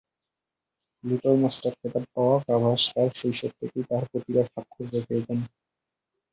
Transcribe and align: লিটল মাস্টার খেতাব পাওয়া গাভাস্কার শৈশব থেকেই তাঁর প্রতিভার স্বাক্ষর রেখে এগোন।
লিটল 1.03 1.35
মাস্টার 1.41 1.71
খেতাব 1.79 2.05
পাওয়া 2.13 2.35
গাভাস্কার 2.47 3.07
শৈশব 3.19 3.51
থেকেই 3.59 3.83
তাঁর 3.89 4.03
প্রতিভার 4.11 4.45
স্বাক্ষর 4.47 4.85
রেখে 4.93 5.13
এগোন। 5.19 5.39